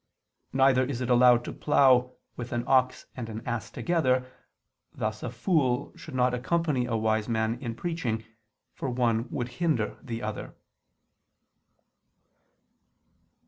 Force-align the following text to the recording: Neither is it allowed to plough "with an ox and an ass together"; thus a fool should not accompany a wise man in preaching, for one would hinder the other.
Neither 0.51 0.83
is 0.83 0.99
it 1.01 1.11
allowed 1.11 1.45
to 1.45 1.53
plough 1.53 2.13
"with 2.35 2.51
an 2.53 2.63
ox 2.65 3.05
and 3.15 3.29
an 3.29 3.43
ass 3.47 3.69
together"; 3.69 4.25
thus 4.91 5.21
a 5.21 5.29
fool 5.29 5.93
should 5.95 6.15
not 6.15 6.33
accompany 6.33 6.87
a 6.87 6.97
wise 6.97 7.29
man 7.29 7.59
in 7.61 7.75
preaching, 7.75 8.23
for 8.73 8.89
one 8.89 9.29
would 9.29 9.49
hinder 9.61 9.99
the 10.01 10.23
other. 10.23 10.55